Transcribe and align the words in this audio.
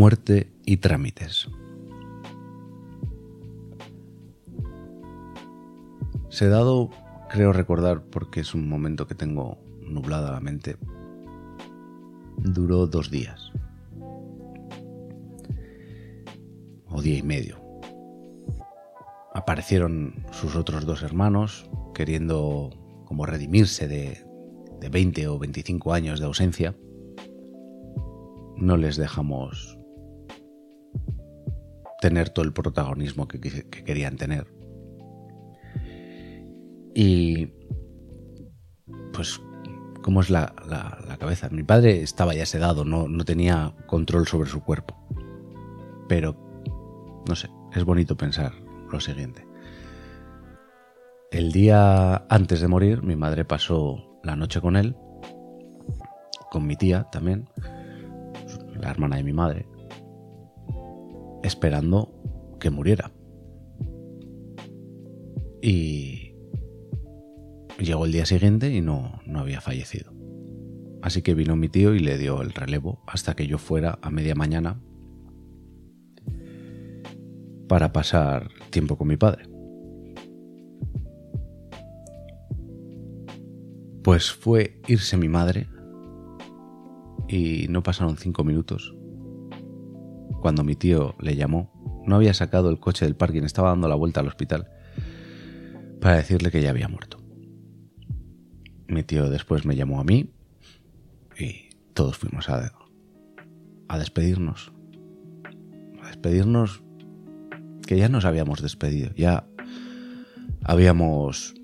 Muerte 0.00 0.50
y 0.64 0.78
trámites. 0.78 1.46
Se 6.30 6.48
dado, 6.48 6.88
creo 7.28 7.52
recordar, 7.52 8.04
porque 8.04 8.40
es 8.40 8.54
un 8.54 8.66
momento 8.66 9.06
que 9.06 9.14
tengo 9.14 9.58
nublada 9.82 10.32
la 10.32 10.40
mente, 10.40 10.78
duró 12.38 12.86
dos 12.86 13.10
días. 13.10 13.52
O 16.88 17.02
día 17.02 17.18
y 17.18 17.22
medio. 17.22 17.60
Aparecieron 19.34 20.24
sus 20.32 20.56
otros 20.56 20.86
dos 20.86 21.02
hermanos 21.02 21.68
queriendo 21.92 22.70
como 23.04 23.26
redimirse 23.26 23.86
de, 23.86 24.24
de 24.80 24.88
20 24.88 25.28
o 25.28 25.38
25 25.38 25.92
años 25.92 26.20
de 26.20 26.24
ausencia. 26.24 26.74
No 28.56 28.78
les 28.78 28.96
dejamos 28.96 29.76
tener 32.00 32.30
todo 32.30 32.44
el 32.44 32.52
protagonismo 32.52 33.28
que, 33.28 33.38
querían 33.40 34.16
tener. 34.16 34.46
Y 36.94 37.46
pues, 39.12 39.40
¿cómo 40.02 40.20
es 40.20 40.30
la, 40.30 40.54
cabeza? 41.18 41.48
Mi 41.50 41.62
padre 41.62 42.02
estaba 42.02 42.34
ya 42.34 42.46
sedado, 42.46 42.84
no, 42.84 43.08
no 43.08 43.24
tenía 43.24 43.74
control 43.86 44.26
sobre 44.26 44.48
su 44.48 44.62
cuerpo. 44.62 44.96
Pero, 46.08 46.36
no 47.28 47.36
sé, 47.36 47.48
es 47.74 47.84
bonito 47.84 48.16
pensar 48.16 48.52
lo 48.90 48.98
siguiente. 49.00 49.46
El 51.30 51.52
día 51.52 52.26
antes 52.28 52.60
de 52.60 52.66
morir, 52.66 53.02
mi 53.02 53.14
madre 53.14 53.44
pasó 53.44 54.18
la 54.24 54.34
noche 54.34 54.60
con 54.60 54.76
él, 54.76 54.96
con 56.50 56.66
mi 56.66 56.74
tía 56.74 57.04
también, 57.12 57.48
la 58.74 58.90
hermana 58.90 59.16
de 59.16 59.22
mi 59.22 59.32
madre, 59.32 59.68
esperando 61.50 62.14
que 62.60 62.70
muriera. 62.70 63.10
Y 65.60 66.34
llegó 67.78 68.04
el 68.04 68.12
día 68.12 68.24
siguiente 68.24 68.72
y 68.72 68.80
no, 68.80 69.20
no 69.26 69.40
había 69.40 69.60
fallecido. 69.60 70.12
Así 71.02 71.22
que 71.22 71.34
vino 71.34 71.56
mi 71.56 71.68
tío 71.68 71.94
y 71.94 71.98
le 71.98 72.18
dio 72.18 72.40
el 72.40 72.52
relevo 72.52 73.02
hasta 73.06 73.34
que 73.34 73.46
yo 73.48 73.58
fuera 73.58 73.98
a 74.00 74.10
media 74.10 74.34
mañana 74.34 74.80
para 77.68 77.92
pasar 77.92 78.50
tiempo 78.70 78.96
con 78.96 79.08
mi 79.08 79.16
padre. 79.16 79.44
Pues 84.04 84.30
fue 84.30 84.80
irse 84.86 85.16
mi 85.16 85.28
madre 85.28 85.68
y 87.28 87.66
no 87.68 87.82
pasaron 87.82 88.16
cinco 88.16 88.44
minutos 88.44 88.94
cuando 90.40 90.64
mi 90.64 90.74
tío 90.74 91.14
le 91.20 91.36
llamó, 91.36 91.70
no 92.06 92.16
había 92.16 92.34
sacado 92.34 92.70
el 92.70 92.80
coche 92.80 93.04
del 93.04 93.16
parking, 93.16 93.42
estaba 93.42 93.68
dando 93.68 93.88
la 93.88 93.94
vuelta 93.94 94.20
al 94.20 94.26
hospital 94.26 94.68
para 96.00 96.16
decirle 96.16 96.50
que 96.50 96.62
ya 96.62 96.70
había 96.70 96.88
muerto. 96.88 97.18
Mi 98.88 99.02
tío 99.02 99.30
después 99.30 99.64
me 99.64 99.76
llamó 99.76 100.00
a 100.00 100.04
mí 100.04 100.32
y 101.38 101.70
todos 101.94 102.16
fuimos 102.16 102.48
a, 102.48 102.72
a 103.88 103.98
despedirnos. 103.98 104.72
A 106.02 106.08
despedirnos 106.08 106.82
que 107.86 107.98
ya 107.98 108.08
nos 108.08 108.24
habíamos 108.24 108.62
despedido, 108.62 109.12
ya 109.14 109.46
habíamos 110.64 111.54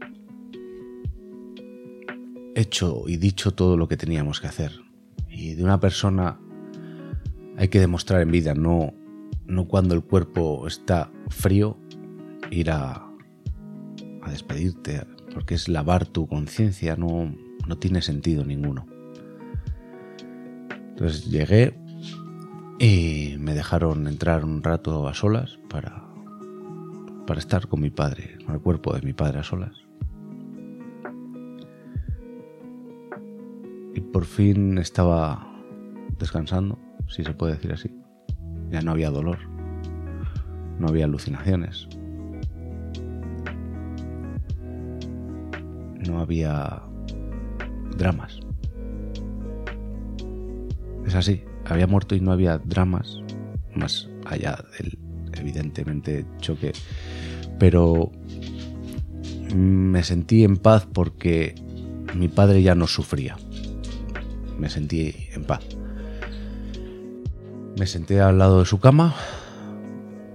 hecho 2.54 3.04
y 3.06 3.16
dicho 3.16 3.52
todo 3.52 3.76
lo 3.76 3.88
que 3.88 3.96
teníamos 3.96 4.40
que 4.40 4.46
hacer. 4.46 4.72
Y 5.28 5.54
de 5.54 5.64
una 5.64 5.80
persona 5.80 6.38
hay 7.56 7.68
que 7.68 7.80
demostrar 7.80 8.20
en 8.20 8.30
vida, 8.30 8.54
no, 8.54 8.92
no 9.46 9.66
cuando 9.66 9.94
el 9.94 10.02
cuerpo 10.02 10.66
está 10.66 11.10
frío, 11.28 11.78
ir 12.50 12.70
a, 12.70 13.06
a 14.22 14.30
despedirte, 14.30 15.06
porque 15.32 15.54
es 15.54 15.68
lavar 15.68 16.06
tu 16.06 16.26
conciencia, 16.26 16.96
no, 16.96 17.34
no 17.66 17.78
tiene 17.78 18.02
sentido 18.02 18.44
ninguno. 18.44 18.86
Entonces 20.90 21.26
llegué 21.30 21.78
y 22.78 23.36
me 23.38 23.54
dejaron 23.54 24.06
entrar 24.06 24.44
un 24.44 24.62
rato 24.62 25.08
a 25.08 25.14
solas 25.14 25.58
para, 25.68 26.06
para 27.26 27.40
estar 27.40 27.68
con 27.68 27.80
mi 27.80 27.90
padre, 27.90 28.36
con 28.44 28.54
el 28.54 28.60
cuerpo 28.60 28.94
de 28.94 29.02
mi 29.02 29.12
padre 29.12 29.40
a 29.40 29.42
solas. 29.42 29.76
Y 33.94 34.00
por 34.00 34.26
fin 34.26 34.76
estaba 34.76 35.54
descansando 36.18 36.78
si 37.08 37.24
se 37.24 37.32
puede 37.34 37.54
decir 37.54 37.72
así. 37.72 37.90
Ya 38.70 38.80
no 38.82 38.92
había 38.92 39.10
dolor, 39.10 39.38
no 40.78 40.88
había 40.88 41.04
alucinaciones, 41.04 41.88
no 46.08 46.20
había 46.20 46.82
dramas. 47.96 48.40
Es 51.06 51.14
así, 51.14 51.44
había 51.64 51.86
muerto 51.86 52.14
y 52.14 52.20
no 52.20 52.32
había 52.32 52.58
dramas, 52.58 53.20
más 53.74 54.08
allá 54.24 54.58
del 54.78 54.98
evidentemente 55.34 56.26
choque, 56.40 56.72
pero 57.58 58.10
me 59.54 60.02
sentí 60.02 60.44
en 60.44 60.56
paz 60.56 60.86
porque 60.92 61.54
mi 62.14 62.28
padre 62.28 62.62
ya 62.62 62.74
no 62.74 62.86
sufría. 62.86 63.36
Me 64.58 64.68
sentí 64.68 65.14
en 65.32 65.44
paz. 65.44 65.60
Me 67.76 67.86
senté 67.86 68.22
al 68.22 68.38
lado 68.38 68.60
de 68.60 68.64
su 68.64 68.80
cama, 68.80 69.14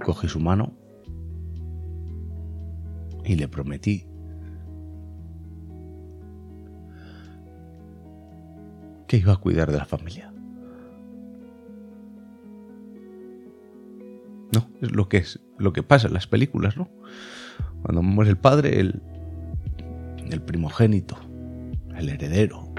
cogí 0.06 0.28
su 0.28 0.40
mano 0.40 0.74
y 3.26 3.36
le 3.36 3.48
prometí 3.48 4.06
que 9.08 9.18
iba 9.18 9.34
a 9.34 9.38
cuidar 9.38 9.72
de 9.72 9.78
la 9.80 9.86
familia. 9.86 10.32
No, 14.54 14.70
es 14.80 14.92
lo 14.92 15.10
que 15.10 15.18
es 15.18 15.40
lo 15.58 15.74
que 15.74 15.82
pasa 15.82 16.08
en 16.08 16.14
las 16.14 16.28
películas, 16.28 16.78
¿no? 16.78 16.90
Cuando 17.82 18.04
muere 18.04 18.30
el 18.30 18.38
padre, 18.38 18.80
el, 18.80 19.02
el 20.30 20.42
primogénito, 20.44 21.18
el 21.98 22.08
heredero, 22.08 22.72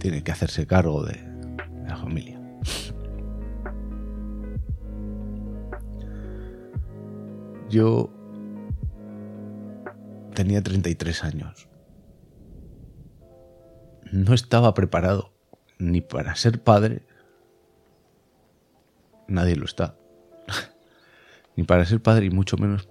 tiene 0.00 0.22
que 0.24 0.32
hacerse 0.32 0.66
cargo 0.66 1.04
de 1.04 1.20
la 1.86 1.96
familia. 1.96 2.35
Yo 7.76 8.08
tenía 10.34 10.62
33 10.62 11.24
años. 11.24 11.68
No 14.10 14.32
estaba 14.32 14.72
preparado 14.72 15.34
ni 15.78 16.00
para 16.00 16.34
ser 16.36 16.62
padre. 16.62 17.02
Nadie 19.28 19.56
lo 19.56 19.66
está. 19.66 19.94
ni 21.56 21.64
para 21.64 21.84
ser 21.84 22.00
padre 22.00 22.24
y 22.24 22.30
mucho 22.30 22.56
menos 22.56 22.88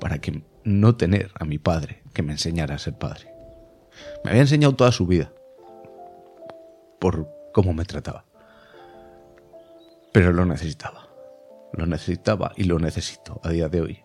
para 0.00 0.18
que 0.18 0.42
no 0.64 0.96
tener 0.96 1.30
a 1.38 1.44
mi 1.44 1.58
padre 1.58 2.02
que 2.12 2.24
me 2.24 2.32
enseñara 2.32 2.74
a 2.74 2.80
ser 2.80 2.94
padre. 2.94 3.32
Me 4.24 4.30
había 4.30 4.42
enseñado 4.42 4.74
toda 4.74 4.90
su 4.90 5.06
vida 5.06 5.32
por 6.98 7.28
cómo 7.52 7.72
me 7.72 7.84
trataba. 7.84 8.24
Pero 10.12 10.32
lo 10.32 10.44
necesitaba. 10.44 11.08
Lo 11.72 11.86
necesitaba 11.86 12.50
y 12.56 12.64
lo 12.64 12.80
necesito 12.80 13.40
a 13.44 13.50
día 13.50 13.68
de 13.68 13.80
hoy 13.80 14.04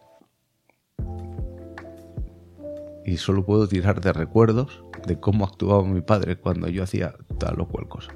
y 3.06 3.18
solo 3.18 3.46
puedo 3.46 3.68
tirar 3.68 4.02
de 4.02 4.14
recuerdos 4.14 4.84
de 5.08 5.20
cómo 5.20 5.46
actuaba 5.46 5.84
mi 5.84 6.02
padre 6.02 6.38
cuando 6.38 6.68
yo 6.68 6.84
hacía 6.84 7.16
tal 7.38 7.60
o 7.60 7.68
cual 7.68 7.88
cosa. 7.88 8.12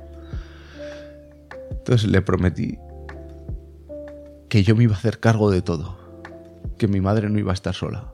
Entonces 1.72 2.10
le 2.10 2.22
prometí 2.22 2.78
que 4.50 4.64
yo 4.64 4.76
me 4.76 4.84
iba 4.84 4.94
a 4.94 4.98
hacer 4.98 5.20
cargo 5.20 5.50
de 5.50 5.62
todo, 5.62 5.98
que 6.78 6.88
mi 6.88 7.02
madre 7.02 7.30
no 7.30 7.40
iba 7.40 7.52
a 7.52 7.56
estar 7.56 7.74
sola, 7.74 8.14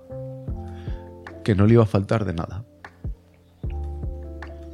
que 1.44 1.54
no 1.54 1.68
le 1.68 1.74
iba 1.74 1.84
a 1.84 1.88
faltar 1.88 2.24
de 2.24 2.34
nada 2.34 2.64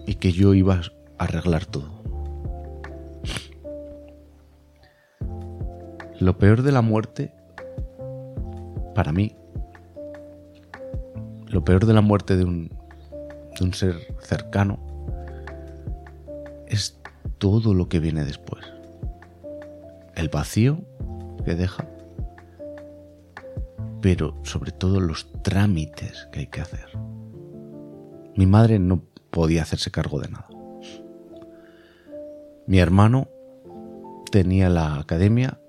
y 0.06 0.16
que 0.16 0.32
yo 0.32 0.54
iba 0.54 0.76
a 0.76 1.24
arreglar 1.24 1.66
todo. 1.66 1.90
Lo 6.20 6.38
peor 6.38 6.62
de 6.62 6.72
la 6.72 6.82
muerte, 6.82 7.34
para 8.94 9.12
mí, 9.12 9.36
lo 11.56 11.64
peor 11.64 11.86
de 11.86 11.94
la 11.94 12.02
muerte 12.02 12.36
de 12.36 12.44
un, 12.44 12.70
de 13.58 13.64
un 13.64 13.74
ser 13.74 13.96
cercano 14.20 14.78
es 16.68 17.00
todo 17.38 17.74
lo 17.74 17.88
que 17.88 18.02
viene 18.02 18.26
después. 18.26 18.66
El 20.16 20.28
vacío 20.28 20.84
que 21.46 21.56
deja, 21.56 21.88
pero 24.02 24.38
sobre 24.44 24.74
todo 24.74 25.00
los 25.00 25.32
trámites 25.44 26.28
que 26.34 26.40
hay 26.40 26.48
que 26.48 26.60
hacer. 26.60 26.90
Mi 28.36 28.46
madre 28.46 28.78
no 28.78 29.04
podía 29.30 29.62
hacerse 29.62 29.92
cargo 29.92 30.20
de 30.20 30.28
nada. 30.28 30.50
Mi 32.68 32.80
hermano 32.80 33.30
tenía 34.30 34.68
la 34.68 35.00
academia 35.00 35.62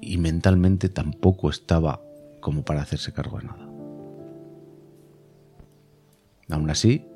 y 0.00 0.18
mentalmente 0.18 0.88
tampoco 0.88 1.50
estaba 1.50 2.02
como 2.40 2.64
para 2.64 2.82
hacerse 2.82 3.12
cargo 3.12 3.38
de 3.38 3.44
nada. 3.44 3.67
Aún 6.50 6.70
así, 6.70 7.06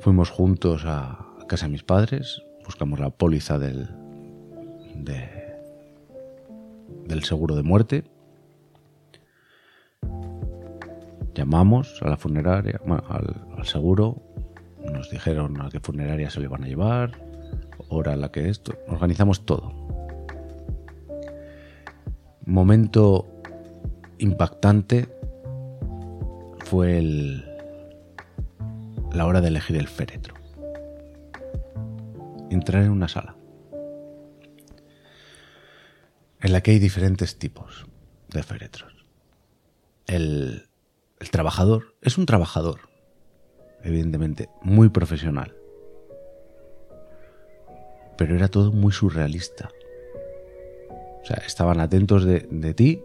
fuimos 0.00 0.30
juntos 0.30 0.84
a 0.86 1.26
casa 1.48 1.66
de 1.66 1.72
mis 1.72 1.82
padres, 1.82 2.42
buscamos 2.64 3.00
la 3.00 3.10
póliza 3.10 3.58
del, 3.58 3.88
del 7.06 7.24
seguro 7.24 7.56
de 7.56 7.62
muerte. 7.62 8.04
Llamamos 11.34 12.00
a 12.02 12.08
la 12.08 12.16
funeraria, 12.16 12.80
al, 12.86 13.34
al, 13.56 13.66
seguro, 13.66 14.22
nos 14.92 15.10
dijeron 15.10 15.60
a 15.60 15.68
qué 15.68 15.80
funeraria 15.80 16.30
se 16.30 16.38
le 16.38 16.46
iban 16.46 16.62
a 16.62 16.68
llevar, 16.68 17.12
hora 17.88 18.12
a 18.12 18.16
la 18.16 18.30
que 18.30 18.48
esto, 18.48 18.72
organizamos 18.86 19.44
todo. 19.44 19.72
Momento 22.46 23.26
impactante 24.18 25.08
fue 26.74 27.00
la 29.12 29.26
hora 29.26 29.40
de 29.40 29.46
elegir 29.46 29.76
el 29.76 29.86
féretro. 29.86 30.34
Entrar 32.50 32.82
en 32.82 32.90
una 32.90 33.06
sala 33.06 33.36
en 36.40 36.52
la 36.52 36.62
que 36.62 36.72
hay 36.72 36.80
diferentes 36.80 37.38
tipos 37.38 37.86
de 38.28 38.42
féretros. 38.42 39.06
El, 40.08 40.68
trabajador 41.30 41.94
es 42.02 42.18
un 42.18 42.26
trabajador, 42.26 42.80
evidentemente, 43.84 44.48
muy 44.60 44.88
profesional. 44.88 45.54
Pero 48.18 48.34
era 48.34 48.48
todo 48.48 48.72
muy 48.72 48.90
surrealista. 48.90 49.70
O 51.22 51.24
sea, 51.24 51.36
estaban 51.46 51.78
atentos 51.78 52.24
de 52.24 52.74
ti, 52.74 53.00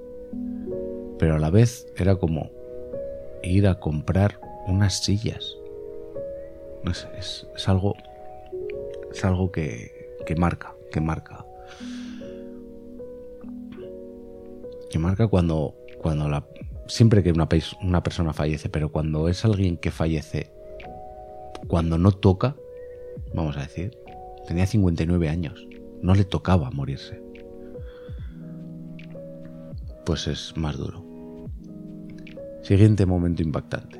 pero 1.19 1.35
a 1.35 1.39
la 1.39 1.51
vez 1.51 1.85
era 1.95 2.15
como 2.15 2.58
ir 3.43 3.67
a 3.67 3.79
comprar 3.79 4.39
unas 4.67 5.03
sillas. 5.03 5.57
Es, 6.85 7.47
es 7.55 7.69
algo. 7.69 7.95
Es 9.11 9.25
algo 9.25 9.51
que, 9.51 10.15
que 10.25 10.35
marca, 10.35 10.75
que 10.91 11.01
marca. 11.01 11.45
Que 14.89 14.99
marca 14.99 15.27
cuando. 15.27 15.75
cuando 16.01 16.29
la. 16.29 16.45
Siempre 16.87 17.21
que 17.21 17.31
una, 17.31 17.47
una 17.83 18.01
persona 18.01 18.33
fallece, 18.33 18.69
pero 18.69 18.91
cuando 18.91 19.27
es 19.29 19.45
alguien 19.45 19.77
que 19.77 19.91
fallece. 19.91 20.51
Cuando 21.67 21.97
no 21.97 22.11
toca, 22.11 22.55
vamos 23.33 23.57
a 23.57 23.61
decir. 23.61 23.97
Tenía 24.47 24.65
59 24.65 25.29
años. 25.29 25.67
No 26.01 26.15
le 26.15 26.23
tocaba 26.23 26.71
morirse. 26.71 27.21
Pues 30.05 30.27
es 30.27 30.53
más 30.55 30.77
duro. 30.77 31.08
Siguiente 32.69 33.07
momento 33.07 33.41
impactante. 33.41 33.99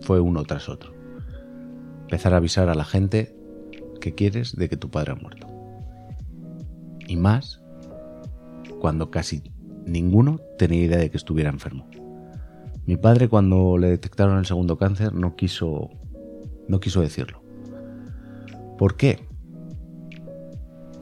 Fue 0.00 0.18
uno 0.18 0.44
tras 0.44 0.70
otro. 0.70 0.94
Empezar 2.04 2.32
a 2.32 2.38
avisar 2.38 2.70
a 2.70 2.74
la 2.74 2.86
gente 2.86 3.36
que 4.00 4.14
quieres 4.14 4.56
de 4.56 4.70
que 4.70 4.78
tu 4.78 4.90
padre 4.90 5.12
ha 5.12 5.14
muerto. 5.16 5.46
Y 7.06 7.16
más 7.16 7.62
cuando 8.80 9.10
casi 9.10 9.42
ninguno 9.84 10.40
tenía 10.56 10.84
idea 10.84 10.96
de 10.96 11.10
que 11.10 11.18
estuviera 11.18 11.50
enfermo. 11.50 11.86
Mi 12.86 12.96
padre 12.96 13.28
cuando 13.28 13.76
le 13.76 13.90
detectaron 13.90 14.38
el 14.38 14.46
segundo 14.46 14.78
cáncer 14.78 15.12
no 15.12 15.36
quiso 15.36 15.90
no 16.66 16.80
quiso 16.80 17.02
decirlo. 17.02 17.42
¿Por 18.78 18.96
qué? 18.96 19.28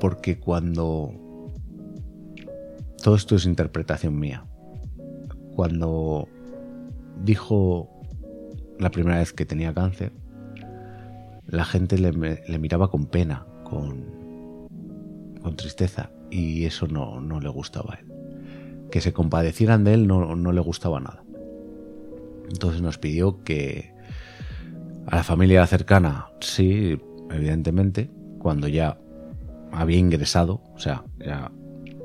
Porque 0.01 0.41
cuando 0.41 1.13
todo 3.01 3.15
esto 3.15 3.37
es 3.37 3.47
interpretación 3.47 4.19
mía. 4.19 4.45
Cuando 5.55 6.27
dijo 7.25 7.91
la 8.79 8.91
primera 8.91 9.19
vez 9.19 9.33
que 9.33 9.45
tenía 9.45 9.75
cáncer, 9.75 10.13
la 11.47 11.65
gente 11.65 11.99
le, 11.99 12.59
miraba 12.59 12.91
con 12.91 13.07
pena, 13.07 13.47
con, 13.65 14.69
con 15.43 15.57
tristeza, 15.57 16.11
y 16.31 16.65
eso 16.65 16.87
no, 16.87 17.21
no, 17.21 17.41
le 17.41 17.49
gustaba 17.49 17.95
a 17.95 17.99
él. 17.99 18.07
Que 18.91 19.01
se 19.01 19.13
compadecieran 19.13 19.85
de 19.85 19.95
él 19.95 20.07
no, 20.07 20.37
no 20.37 20.53
le 20.53 20.61
gustaba 20.61 21.01
nada. 21.01 21.23
Entonces 22.51 22.81
nos 22.81 22.99
pidió 22.99 23.43
que 23.45 23.93
a 25.07 25.17
la 25.17 25.25
familia 25.25 25.67
cercana, 25.67 26.29
sí, 26.41 26.99
evidentemente, 27.31 28.11
cuando 28.39 28.69
ya 28.69 28.99
había 29.73 29.99
ingresado, 29.99 30.63
o 30.75 30.79
sea, 30.79 31.05
ya 31.19 31.51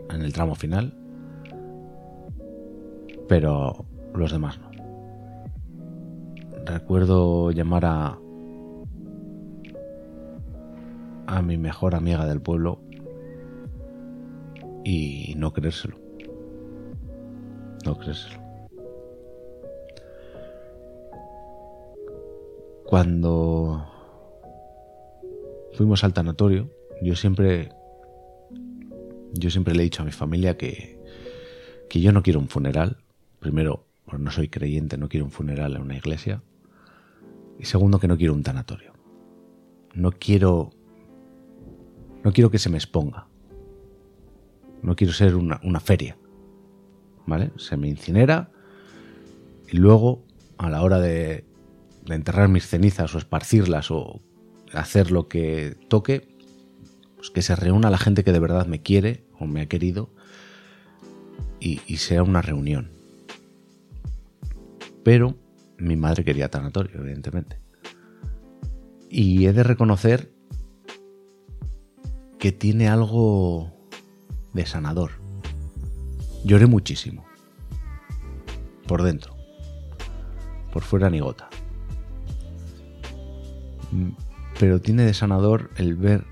en 0.10 0.22
el 0.22 0.34
tramo 0.34 0.56
final, 0.56 0.94
pero 3.28 3.86
los 4.14 4.32
demás 4.32 4.60
no 4.60 4.73
recuerdo 6.66 7.52
llamar 7.52 7.86
a 7.86 8.20
a 11.26 11.42
mi 11.42 11.58
mejor 11.58 11.96
amiga 11.96 12.26
del 12.26 12.42
pueblo 12.42 12.80
y 14.84 15.34
no 15.38 15.54
creérselo. 15.54 15.98
No 17.86 17.98
creérselo. 17.98 18.42
Cuando 22.86 23.86
fuimos 25.74 26.04
al 26.04 26.14
tanatorio, 26.14 26.70
yo 27.02 27.16
siempre 27.16 27.70
yo 29.34 29.50
siempre 29.50 29.74
le 29.74 29.82
he 29.82 29.84
dicho 29.86 30.04
a 30.04 30.06
mi 30.06 30.12
familia 30.12 30.58
que 30.58 31.00
que 31.90 32.02
yo 32.02 32.12
no 32.12 32.22
quiero 32.22 32.40
un 32.40 32.48
funeral. 32.48 32.98
Primero, 33.40 33.86
no 34.18 34.32
soy 34.32 34.50
creyente, 34.50 34.98
no 34.98 35.10
quiero 35.10 35.26
un 35.26 35.32
funeral 35.32 35.76
en 35.76 35.82
una 35.82 35.98
iglesia. 35.98 36.42
Y 37.60 37.66
segundo, 37.66 38.00
que 38.00 38.08
no 38.08 38.18
quiero 38.18 38.34
un 38.34 38.44
tanatorio. 38.44 38.94
No 39.94 40.12
quiero. 40.12 40.72
No 42.24 42.32
quiero 42.34 42.50
que 42.50 42.60
se 42.60 42.70
me 42.70 42.78
exponga. 42.78 43.28
No 44.82 44.96
quiero 44.96 45.14
ser 45.14 45.36
una, 45.36 45.80
feria. 45.80 46.18
¿Vale? 47.26 47.52
Se 47.58 47.78
me 47.78 47.88
incinera 47.88 48.52
y 49.72 49.78
luego, 49.78 50.26
a 50.58 50.70
la 50.70 50.82
hora 50.84 51.00
de, 51.00 51.46
enterrar 52.08 52.50
mis 52.50 52.68
cenizas 52.68 53.16
o 53.16 53.18
esparcirlas 53.18 53.92
o 53.92 54.22
hacer 54.74 55.10
lo 55.10 55.30
que 55.30 55.78
toque, 55.88 56.36
pues 57.16 57.30
que 57.30 57.42
se 57.42 57.56
reúna 57.56 57.90
la 57.90 57.98
gente 57.98 58.26
que 58.26 58.34
de 58.34 58.40
verdad 58.40 58.68
me 58.68 58.82
quiere 58.82 59.26
o 59.40 59.46
me 59.46 59.62
ha 59.62 59.68
querido 59.68 60.10
y 61.62 61.78
sea 61.96 62.24
una 62.24 62.42
reunión. 62.42 62.92
Pero 65.04 65.38
mi 65.78 65.96
madre 65.96 66.24
quería 66.24 66.50
tanatorio, 66.50 67.02
evidentemente. 67.02 67.60
Y 69.10 69.46
he 69.46 69.54
de 69.54 69.64
reconocer 69.64 70.34
que 72.40 72.52
tiene 72.52 72.90
algo 72.90 73.72
de 74.54 74.66
sanador. 74.66 75.12
Lloré 76.44 76.66
muchísimo. 76.66 77.26
Por 78.88 79.04
dentro. 79.04 79.36
Por 80.72 80.84
fuera 80.84 81.10
ni 81.10 81.20
gota. 81.20 81.50
Mm, 83.92 84.10
pero 84.60 84.82
tiene 84.82 85.04
de 85.04 85.14
sanador 85.14 85.70
el 85.78 85.96
ver... 85.96 86.26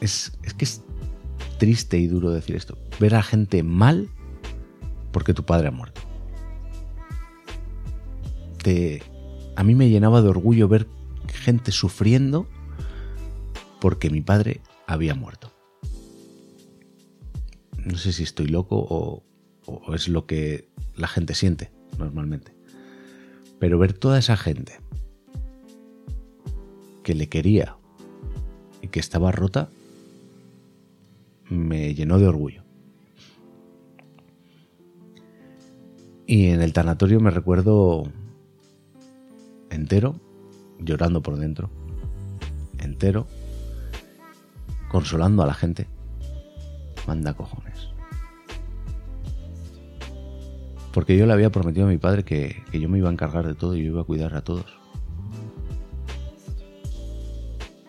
Es, 0.00 0.38
es 0.42 0.54
que 0.54 0.64
es 0.64 0.82
triste 1.58 1.98
y 1.98 2.06
duro 2.06 2.30
decir 2.30 2.56
esto. 2.56 2.76
Ver 2.98 3.14
a 3.14 3.22
gente 3.22 3.62
mal 3.62 4.08
porque 5.12 5.34
tu 5.34 5.44
padre 5.44 5.68
ha 5.68 5.72
muerto 5.72 6.11
a 9.56 9.64
mí 9.64 9.74
me 9.74 9.90
llenaba 9.90 10.22
de 10.22 10.28
orgullo 10.28 10.68
ver 10.68 10.86
gente 11.28 11.72
sufriendo 11.72 12.46
porque 13.80 14.10
mi 14.10 14.20
padre 14.20 14.60
había 14.86 15.14
muerto. 15.14 15.50
No 17.84 17.96
sé 17.96 18.12
si 18.12 18.22
estoy 18.22 18.46
loco 18.46 18.76
o, 18.78 19.94
es 19.94 20.08
lo 20.08 20.26
que 20.26 20.68
la 20.96 21.08
gente 21.08 21.34
siente 21.34 21.72
normalmente. 21.98 22.54
Pero 23.58 23.78
ver 23.78 23.92
toda 23.92 24.18
esa 24.18 24.36
gente 24.36 24.78
que 27.02 27.14
le 27.14 27.28
quería 27.28 27.76
y 28.80 28.88
que 28.88 29.00
estaba 29.00 29.32
rota 29.32 29.68
me 31.48 31.94
llenó 31.94 32.18
de 32.18 32.28
orgullo. 32.28 32.62
Y 36.26 36.46
en 36.46 36.62
el 36.62 36.72
tanatorio 36.72 37.20
me 37.20 37.30
recuerdo 37.30 38.04
entero, 39.82 40.14
llorando 40.78 41.22
por 41.22 41.36
dentro, 41.36 41.68
entero, 42.78 43.26
consolando 44.88 45.42
a 45.42 45.46
la 45.46 45.54
gente, 45.54 45.88
manda 47.06 47.34
cojones. 47.34 47.88
Porque 50.92 51.16
yo 51.16 51.26
le 51.26 51.32
había 51.32 51.50
prometido 51.50 51.86
a 51.86 51.88
mi 51.90 51.98
padre 51.98 52.22
que, 52.22 52.62
que 52.70 52.78
yo 52.78 52.88
me 52.88 52.98
iba 52.98 53.08
a 53.08 53.12
encargar 53.12 53.44
de 53.46 53.54
todo 53.54 53.74
y 53.74 53.80
yo 53.80 53.92
iba 53.92 54.02
a 54.02 54.04
cuidar 54.04 54.34
a 54.36 54.42
todos. 54.42 54.66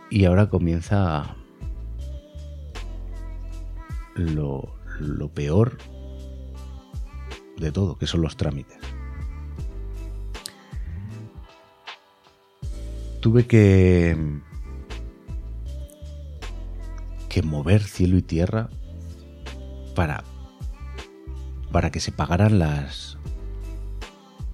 Y 0.09 0.25
ahora 0.25 0.49
comienza 0.49 1.35
lo, 4.15 4.75
lo 4.99 5.29
peor 5.29 5.77
de 7.57 7.71
todo, 7.71 7.97
que 7.97 8.07
son 8.07 8.21
los 8.21 8.35
trámites. 8.35 8.92
Tuve 13.23 13.47
que 13.47 14.17
que 17.29 17.41
mover 17.41 17.81
cielo 17.81 18.17
y 18.17 18.21
tierra 18.21 18.69
para 19.95 20.25
para 21.71 21.89
que 21.89 22.01
se 22.01 22.11
pagaran 22.11 22.59
las 22.59 23.17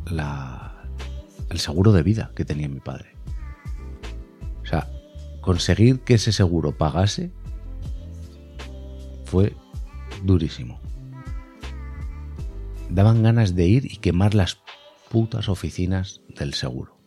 la 0.05 0.85
el 1.49 1.57
seguro 1.57 1.93
de 1.93 2.03
vida 2.03 2.31
que 2.35 2.45
tenía 2.45 2.69
mi 2.69 2.79
padre. 2.79 3.15
O 4.61 4.67
sea, 4.67 4.87
conseguir 5.41 6.01
que 6.01 6.13
ese 6.13 6.31
seguro 6.31 6.77
pagase 6.77 7.31
fue 9.25 9.55
durísimo. 10.23 10.79
Daban 12.91 13.23
ganas 13.23 13.55
de 13.55 13.65
ir 13.65 13.91
y 13.91 13.97
quemar 13.97 14.35
las 14.35 14.59
putas 15.09 15.49
oficinas 15.49 16.21
del 16.27 16.53
seguro. 16.53 16.98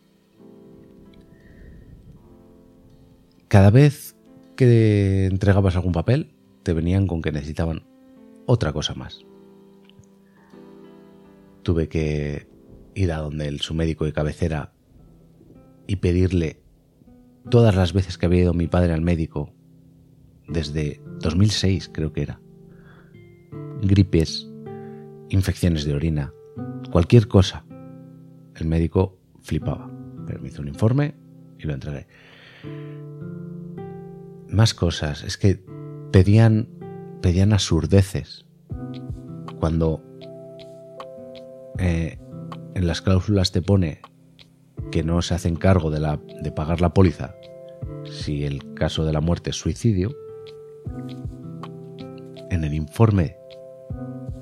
Cada 3.53 3.69
vez 3.69 4.15
que 4.55 5.27
entregabas 5.27 5.75
algún 5.75 5.91
papel, 5.91 6.33
te 6.63 6.73
venían 6.73 7.05
con 7.05 7.21
que 7.21 7.31
necesitaban 7.31 7.83
otra 8.47 8.73
cosa 8.73 8.95
más. 8.95 9.27
Tuve 11.61 11.87
que 11.87 12.47
ir 12.95 13.11
a 13.11 13.19
donde 13.19 13.47
el, 13.47 13.61
su 13.61 13.75
médico 13.75 14.05
de 14.05 14.11
cabecera 14.11 14.73
y 15.85 15.97
pedirle 15.97 16.63
todas 17.47 17.75
las 17.75 17.93
veces 17.93 18.17
que 18.17 18.25
había 18.25 18.41
ido 18.41 18.55
mi 18.55 18.65
padre 18.65 18.91
al 18.91 19.01
médico, 19.01 19.53
desde 20.47 20.99
2006 21.19 21.91
creo 21.93 22.11
que 22.11 22.23
era, 22.23 22.41
gripes, 23.83 24.49
infecciones 25.29 25.85
de 25.85 25.93
orina, 25.93 26.33
cualquier 26.91 27.27
cosa, 27.27 27.67
el 28.55 28.65
médico 28.65 29.19
flipaba. 29.43 29.91
Pero 30.25 30.41
me 30.41 30.47
hizo 30.47 30.63
un 30.63 30.69
informe 30.69 31.13
y 31.59 31.67
lo 31.67 31.75
entregué. 31.75 32.07
Más 34.53 34.75
cosas, 34.75 35.23
es 35.23 35.37
que 35.37 35.65
pedían, 36.11 36.69
pedían 37.23 37.53
absurdeces. 37.53 38.45
Cuando 39.59 40.03
eh, 41.79 42.19
en 42.75 42.85
las 42.85 43.01
cláusulas 43.01 43.51
te 43.51 43.63
pone 43.63 44.01
que 44.91 45.03
no 45.03 45.23
se 45.23 45.33
hacen 45.33 45.55
cargo 45.55 45.89
de, 45.89 45.99
la, 45.99 46.21
de 46.43 46.51
pagar 46.51 46.81
la 46.81 46.93
póliza 46.93 47.33
si 48.05 48.43
el 48.45 48.75
caso 48.75 49.05
de 49.05 49.13
la 49.13 49.21
muerte 49.21 49.49
es 49.49 49.55
suicidio, 49.55 50.15
en 52.51 52.63
el 52.63 52.75
informe 52.75 53.37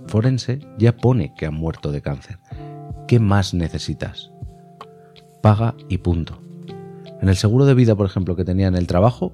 forense 0.08 0.60
ya 0.77 0.98
pone 0.98 1.34
que 1.38 1.46
ha 1.46 1.51
muerto 1.51 1.94
de 1.94 2.01
cáncer. 2.01 2.38
¿Qué 3.08 3.22
más 3.22 3.53
necesitas? 3.53 4.30
Paga 5.41 5.75
y 5.88 6.00
punto. 6.00 6.41
En 7.22 7.30
el 7.30 7.38
seguro 7.38 7.63
de 7.63 7.75
vida, 7.75 7.96
por 7.96 8.08
ejemplo, 8.08 8.36
que 8.36 8.44
tenía 8.44 8.68
en 8.68 8.75
el 8.75 8.88
trabajo, 8.88 9.34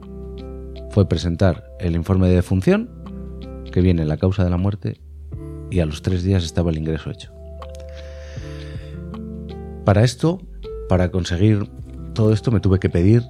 fue 0.98 1.08
presentar 1.08 1.64
el 1.78 1.96
informe 1.96 2.28
de 2.28 2.34
defunción, 2.34 2.90
que 3.72 3.82
viene 3.82 4.04
la 4.04 4.18
causa 4.18 4.44
de 4.44 4.50
la 4.50 4.58
muerte, 4.58 5.00
y 5.70 5.80
a 5.80 5.86
los 5.86 6.02
tres 6.02 6.24
días 6.24 6.44
estaba 6.44 6.72
el 6.72 6.78
ingreso 6.80 7.12
hecho. 7.12 7.32
Para 9.86 10.04
esto, 10.04 10.42
para 10.90 11.12
conseguir 11.12 11.70
todo 12.16 12.34
esto, 12.34 12.50
me 12.50 12.62
tuve 12.62 12.80
que 12.80 12.90
pedir 12.90 13.22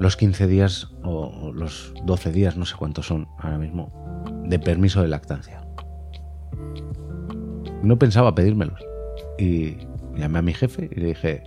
los 0.00 0.16
15 0.16 0.48
días 0.48 0.88
o 1.04 1.52
los 1.54 1.94
12 2.04 2.32
días, 2.32 2.56
no 2.56 2.66
sé 2.66 2.74
cuántos 2.76 3.06
son 3.06 3.28
ahora 3.38 3.58
mismo, 3.58 3.92
de 4.48 4.58
permiso 4.58 5.00
de 5.00 5.06
lactancia. 5.06 5.64
No 7.80 7.96
pensaba 7.96 8.34
pedírmelos. 8.34 8.80
Y 9.38 9.76
llamé 10.16 10.40
a 10.40 10.42
mi 10.42 10.52
jefe 10.52 10.90
y 10.90 10.98
le 10.98 11.06
dije, 11.06 11.44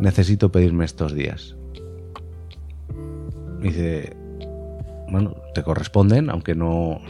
necesito 0.00 0.50
pedirme 0.50 0.86
estos 0.86 1.12
días. 1.12 1.56
Dice, 3.64 4.14
bueno, 5.10 5.34
te 5.54 5.62
corresponden, 5.62 6.28
aunque 6.28 6.54
no 6.54 7.00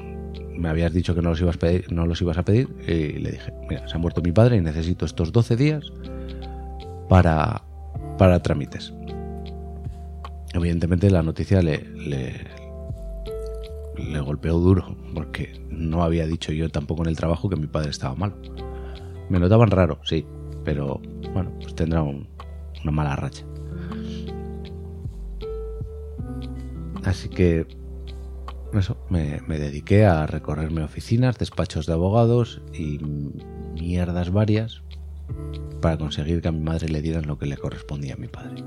me 0.57 0.69
habías 0.69 0.93
dicho 0.93 1.17
que 1.17 1.21
no 1.21 1.31
los 1.31 1.41
ibas 1.41 1.57
a 1.57 1.59
pedir, 1.59 1.93
no 1.93 2.07
los 2.07 2.23
ibas 2.23 2.39
a 2.39 2.45
pedir. 2.45 2.69
Y 2.87 3.19
le 3.19 3.33
dije, 3.33 3.53
mira, 3.69 3.89
se 3.89 3.97
ha 3.97 3.99
muerto 3.99 4.23
mi 4.23 4.31
padre 4.31 4.57
y 4.57 4.61
necesito 4.61 5.05
estos 5.05 5.33
12 5.33 5.57
días 5.57 5.93
para, 7.09 7.65
para 8.19 8.41
trámites. 8.41 8.95
Evidentemente 10.53 11.11
la 11.11 11.25
noticia 11.25 11.61
le, 11.61 11.89
le, 11.97 12.35
golpeó 14.21 14.61
duro, 14.61 14.97
porque 15.13 15.61
no 15.71 16.05
había 16.05 16.25
dicho 16.25 16.53
yo 16.53 16.69
tampoco 16.69 17.03
en 17.03 17.09
el 17.09 17.17
trabajo 17.17 17.49
que 17.49 17.57
mi 17.57 17.67
padre 17.67 17.91
estaba 17.91 18.15
malo. 18.15 18.37
Me 19.29 19.41
notaban 19.41 19.73
raro, 19.73 19.99
sí, 20.05 20.25
pero 20.65 21.03
bueno, 21.33 21.51
pues 21.61 21.75
tendrá 21.75 22.05
una 22.05 22.93
mala 22.93 23.17
racha. 23.17 23.45
Así 27.05 27.29
que 27.29 27.67
eso, 28.73 28.97
me, 29.11 29.41
me, 29.47 29.59
dediqué 29.59 30.05
a 30.05 30.27
recorrerme 30.27 30.83
oficinas, 30.83 31.39
despachos 31.39 31.87
de 31.87 31.93
abogados 31.93 32.63
y 32.73 32.99
mierdas 32.99 34.33
varias 34.33 34.83
para 35.81 35.99
conseguir 35.99 36.41
que 36.41 36.49
a 36.49 36.53
mi 36.53 36.61
madre 36.61 36.89
le 36.89 37.03
dieran 37.03 37.27
lo 37.27 37.39
que 37.39 37.47
le 37.47 37.57
correspondía 37.57 38.15
a 38.15 38.17
mi 38.17 38.29
padre. 38.29 38.65